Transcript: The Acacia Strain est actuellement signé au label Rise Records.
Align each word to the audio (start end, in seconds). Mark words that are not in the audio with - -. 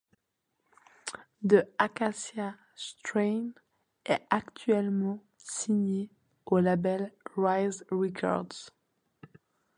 The 1.43 1.69
Acacia 1.79 2.55
Strain 2.73 3.51
est 4.03 4.23
actuellement 4.31 5.23
signé 5.37 6.09
au 6.47 6.57
label 6.57 7.13
Rise 7.35 7.85
Records. 7.91 8.71